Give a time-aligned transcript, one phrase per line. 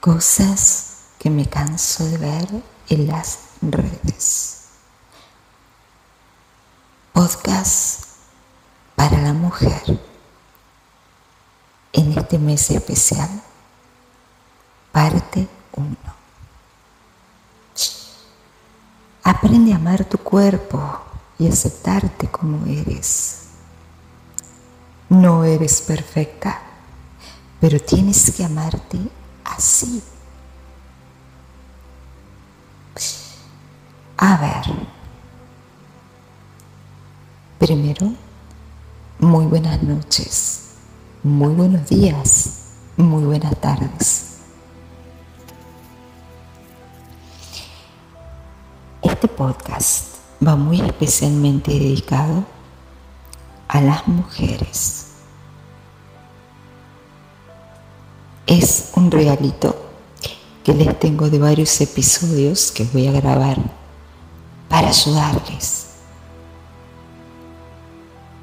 [0.00, 2.48] Cosas que me canso de ver
[2.88, 4.68] en las redes.
[7.12, 8.04] Podcast
[8.96, 10.00] para la mujer
[11.92, 13.28] en este mes especial.
[14.90, 15.46] Parte
[15.76, 15.96] 1.
[19.24, 20.80] Aprende a amar tu cuerpo
[21.38, 23.48] y aceptarte como eres.
[25.10, 26.58] No eres perfecta,
[27.60, 29.19] pero tienes que amarte
[29.56, 30.02] así.
[34.16, 34.76] A ver,
[37.58, 38.12] primero,
[39.18, 40.74] muy buenas noches,
[41.22, 44.26] muy buenos días, muy buenas tardes.
[49.02, 52.44] Este podcast va muy especialmente dedicado
[53.68, 55.00] a las mujeres
[58.50, 59.76] es regalito
[60.64, 63.58] que les tengo de varios episodios que voy a grabar
[64.68, 65.86] para ayudarles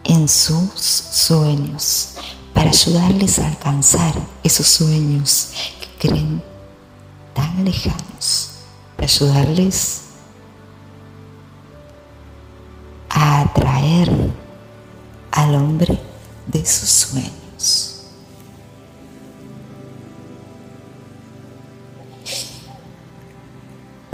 [0.03, 2.15] en sus sueños,
[2.53, 6.41] para ayudarles a alcanzar esos sueños que creen
[7.33, 8.51] tan lejanos,
[8.95, 10.01] para ayudarles
[13.09, 14.11] a atraer
[15.31, 15.99] al hombre
[16.47, 17.96] de sus sueños.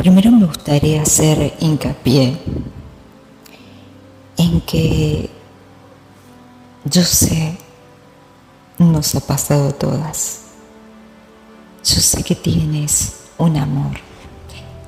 [0.04, 2.38] Primero me gustaría hacer hincapié
[4.36, 5.30] en que
[6.84, 7.58] yo sé,
[8.78, 10.42] nos ha pasado todas.
[11.86, 13.96] Yo sé que tienes un amor.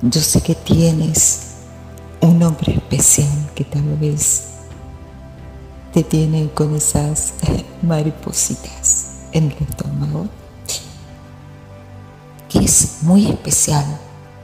[0.02, 1.62] Yo sé que tienes
[2.20, 4.48] un hombre especial que tal vez
[5.94, 7.32] te tiene con esas
[7.82, 10.26] maripositas en el estómago,
[12.50, 13.86] que es muy especial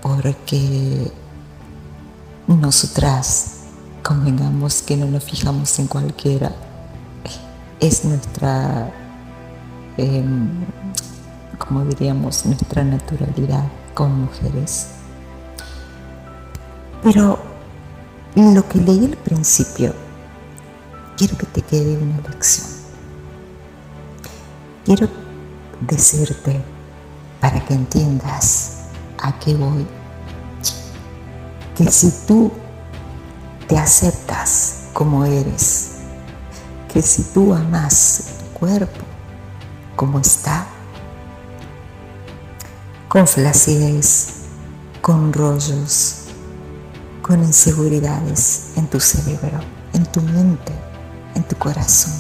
[0.02, 1.10] porque
[2.48, 3.60] nosotras,
[4.02, 6.52] convengamos que no nos fijamos en cualquiera,
[7.80, 8.92] es nuestra,
[9.96, 10.64] em,
[11.58, 14.88] como diríamos, nuestra naturalidad como mujeres.
[17.02, 17.38] Pero
[18.34, 19.94] lo que leí al principio,
[21.16, 22.66] quiero que te quede una lección.
[24.84, 25.08] Quiero
[25.80, 26.60] decirte
[27.40, 28.82] para que entiendas
[29.18, 29.86] a qué voy.
[31.76, 32.52] Que si tú
[33.66, 35.92] te aceptas como eres,
[36.92, 39.00] que si tú amas tu cuerpo
[39.96, 40.66] como está,
[43.08, 44.42] con flacidez,
[45.00, 46.22] con rollos,
[47.22, 49.60] con inseguridades en tu cerebro,
[49.92, 50.72] en tu mente,
[51.34, 52.12] en tu corazón,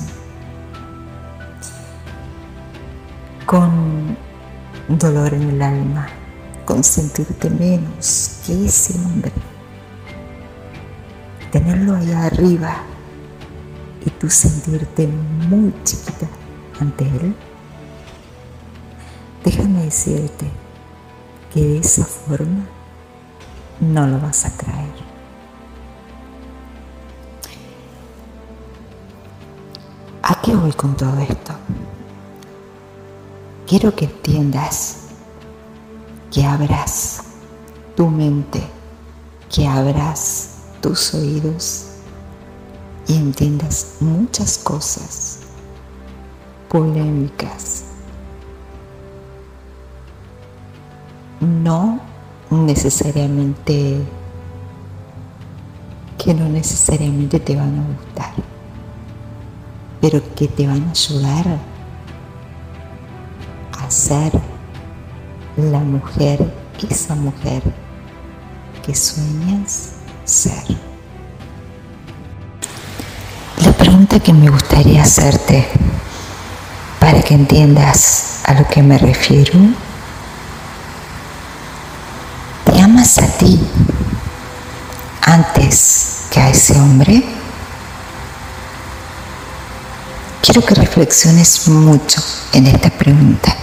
[3.46, 4.16] con
[4.88, 6.08] dolor en el alma,
[6.72, 9.30] con sentirte menos que ese hombre.
[11.50, 12.76] Tenerlo allá arriba
[14.06, 16.26] y tú sentirte muy chiquita
[16.80, 17.36] ante él.
[19.44, 20.46] Déjame decirte
[21.52, 22.64] que de esa forma
[23.78, 24.94] no lo vas a traer.
[30.22, 31.52] ¿A qué voy con todo esto?
[33.66, 35.01] Quiero que entiendas
[36.32, 37.24] que abras
[37.94, 38.62] tu mente,
[39.54, 41.88] que abras tus oídos
[43.06, 45.40] y entiendas muchas cosas
[46.70, 47.84] polémicas.
[51.40, 52.00] No
[52.50, 54.00] necesariamente
[56.16, 58.32] que no necesariamente te van a gustar,
[60.00, 61.58] pero que te van a ayudar
[63.78, 64.51] a ser
[65.56, 66.52] la mujer,
[66.90, 67.62] esa mujer
[68.84, 69.90] que sueñas
[70.24, 70.64] ser.
[73.58, 75.68] La pregunta que me gustaría hacerte
[76.98, 79.58] para que entiendas a lo que me refiero,
[82.64, 83.60] ¿te amas a ti
[85.22, 87.22] antes que a ese hombre?
[90.40, 92.20] Quiero que reflexiones mucho
[92.52, 93.56] en esta pregunta.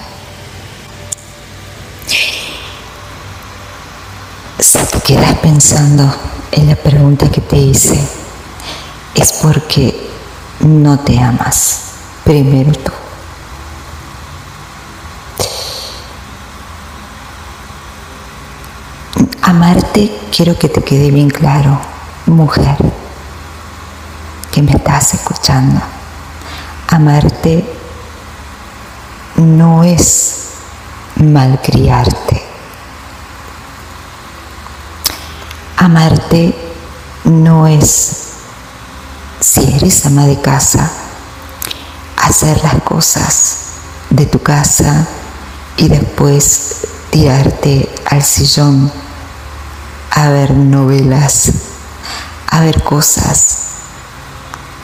[5.50, 6.08] Pensando
[6.52, 8.00] en la pregunta que te hice,
[9.16, 10.12] es porque
[10.60, 11.80] no te amas
[12.24, 12.92] primero tú.
[19.42, 21.80] Amarte quiero que te quede bien claro,
[22.28, 22.78] mujer,
[24.52, 25.82] que me estás escuchando.
[26.90, 27.66] Amarte
[29.38, 30.50] no es
[31.16, 32.49] malcriarte.
[35.82, 36.54] Amarte
[37.24, 38.12] no es,
[39.40, 40.92] si eres ama de casa,
[42.18, 43.56] hacer las cosas
[44.10, 45.08] de tu casa
[45.78, 48.92] y después tirarte al sillón
[50.12, 51.54] a ver novelas,
[52.52, 53.60] a ver cosas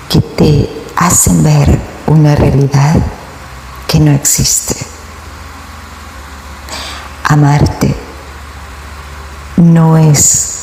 [0.08, 1.78] que te hacen ver
[2.08, 2.96] una realidad
[3.86, 4.78] que no existe.
[7.26, 7.94] Amarte
[9.58, 10.55] no es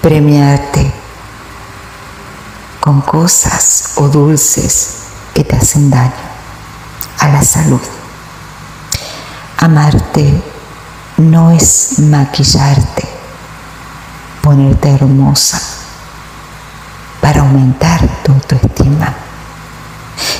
[0.00, 0.92] premiarte
[2.80, 4.94] con cosas o dulces
[5.34, 6.12] que te hacen daño
[7.18, 7.80] a la salud.
[9.58, 10.42] Amarte
[11.18, 13.08] no es maquillarte,
[14.40, 15.60] ponerte hermosa
[17.20, 19.14] para aumentar tu autoestima.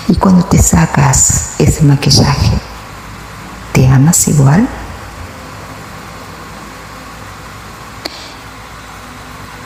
[0.06, 2.58] Y cuando te sacas ese maquillaje,
[3.72, 4.66] ¿te amas igual?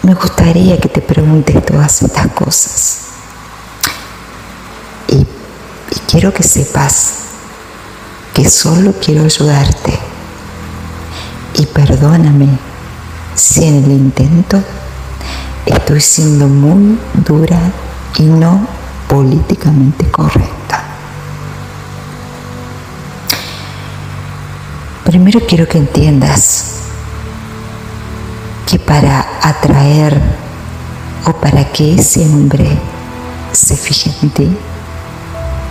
[0.02, 2.98] Me gustaría que te preguntes todas estas cosas.
[5.06, 5.24] Y,
[6.10, 7.12] quiero que sepas
[8.34, 9.96] que solo quiero ayudarte.
[11.54, 12.48] Y perdóname
[13.36, 14.60] si en el intento
[15.66, 17.60] estoy siendo muy dura
[18.18, 18.66] y no
[19.08, 20.82] políticamente correcta.
[25.04, 26.71] Primero quiero que entiendas
[28.72, 30.18] que para atraer
[31.26, 32.66] o para que ese hombre
[33.52, 34.56] se fije en ti,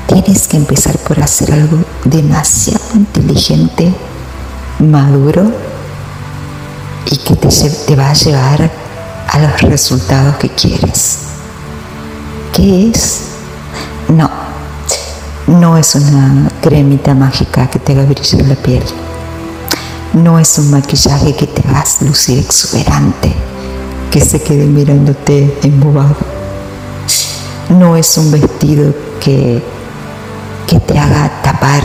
[0.05, 3.91] tienes que empezar por hacer algo demasiado inteligente,
[4.77, 5.51] maduro
[7.07, 8.69] y que te, te va a llevar
[9.29, 11.21] a los resultados que quieres.
[12.53, 13.21] ¿Qué es?
[14.09, 14.29] No,
[15.47, 18.83] no es una cremita mágica que te haga brillar la piel.
[20.13, 23.33] No es un maquillaje que te hagas lucir exuberante,
[24.11, 26.17] que se quede mirándote embobado.
[27.69, 29.63] No es un vestido que,
[30.67, 31.81] que te haga tapar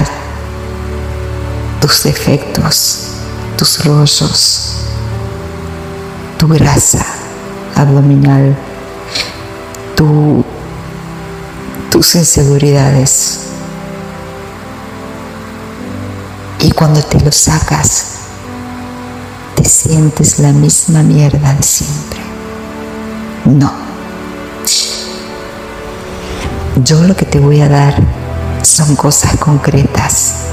[1.80, 3.10] tus defectos,
[3.56, 4.72] tus rollos,
[6.36, 7.06] tu grasa
[7.76, 8.56] abdominal,
[9.94, 10.44] tu,
[11.92, 13.38] tus inseguridades.
[16.58, 18.15] Y cuando te lo sacas,
[19.66, 22.20] sientes la misma mierda de siempre.
[23.44, 23.72] No.
[26.84, 27.94] Yo lo que te voy a dar
[28.62, 30.45] son cosas concretas